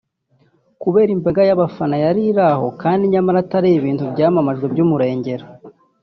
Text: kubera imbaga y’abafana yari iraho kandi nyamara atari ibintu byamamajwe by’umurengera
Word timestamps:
kubera 0.81 1.09
imbaga 1.17 1.41
y’abafana 1.47 1.95
yari 2.05 2.21
iraho 2.31 2.67
kandi 2.81 3.03
nyamara 3.13 3.37
atari 3.43 3.67
ibintu 3.79 4.03
byamamajwe 4.13 4.65
by’umurengera 4.73 5.45